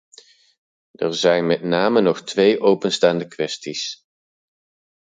Er 0.97 1.13
zijn 1.13 1.45
met 1.45 1.63
name 1.63 2.01
nog 2.01 2.21
twee 2.23 2.59
openstaande 2.61 3.27
kwesties. 3.27 4.03